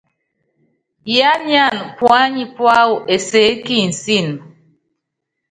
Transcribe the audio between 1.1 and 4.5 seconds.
Yiányánana puányi púáwɔ enseé kinsííni.